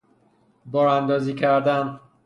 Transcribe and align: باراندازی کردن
باراندازی 0.65 1.33
کردن 1.35 1.99